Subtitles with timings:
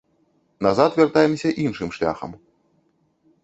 [0.65, 2.31] Назад вяртаемся іншым шляхам.